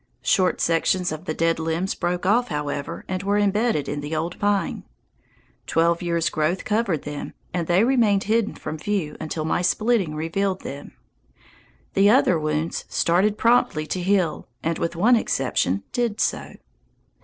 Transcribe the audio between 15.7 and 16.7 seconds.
did so.